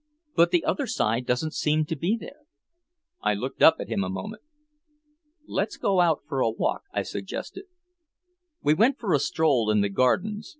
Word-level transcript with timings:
But 0.35 0.49
the 0.49 0.65
other 0.65 0.87
side 0.87 1.27
don't 1.27 1.53
seem 1.53 1.85
to 1.85 1.95
be 1.95 2.17
there." 2.17 2.39
I 3.21 3.35
looked 3.35 3.61
up 3.61 3.75
at 3.79 3.87
him 3.87 4.03
a 4.03 4.09
moment. 4.09 4.41
"Let's 5.45 5.77
go 5.77 6.01
out 6.01 6.23
for 6.27 6.39
a 6.39 6.49
walk," 6.49 6.81
I 6.91 7.03
suggested. 7.03 7.65
We 8.63 8.73
went 8.73 8.97
for 8.97 9.13
a 9.13 9.19
stroll 9.19 9.69
in 9.69 9.81
the 9.81 9.89
Gardens. 9.89 10.49